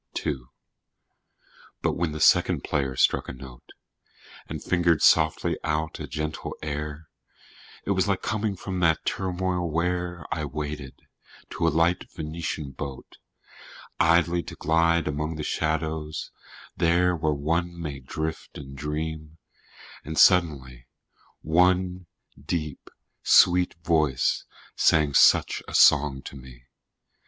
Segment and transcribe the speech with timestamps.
[0.25, 0.39] II.
[1.83, 3.69] But when the second player struck a note
[4.49, 7.07] And fingered softly out a gentle air
[7.85, 10.95] It was like coming from that turmoil where I waited,
[11.51, 13.17] to a light Venetian boat,
[13.99, 16.31] Idly to glide among the shadows,
[16.75, 19.37] there Where one may drift and dream;
[20.03, 20.87] and suddenly
[21.43, 22.07] One
[22.43, 22.89] deep
[23.21, 24.45] sweet voice
[24.75, 26.63] sang such a song to me.